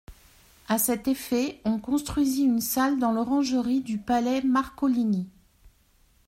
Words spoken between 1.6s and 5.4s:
on construisit une salle dans l'orangerie du palais Marcolini.